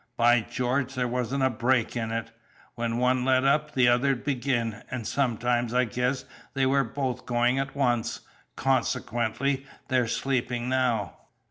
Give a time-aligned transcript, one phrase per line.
[0.17, 2.31] By George, there wasn't a break in it!
[2.73, 7.59] When one let up the other'd begin, and sometimes I guess they were both going
[7.59, 8.21] at once.
[8.55, 11.17] Consequently, they're sleeping now."